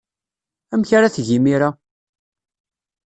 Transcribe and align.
Amek 0.73 0.89
ara 0.97 1.13
teg 1.15 1.27
imir-a? 1.37 1.69